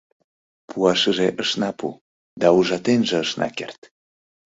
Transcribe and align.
—Пуашыже 0.69 1.27
ышна 1.41 1.69
пу, 1.79 1.87
да 2.39 2.47
ужатенже 2.57 3.17
ышна 3.25 3.47
керт. 3.57 3.79